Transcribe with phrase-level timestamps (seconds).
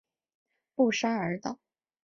[0.73, 1.59] 布沙尔岛。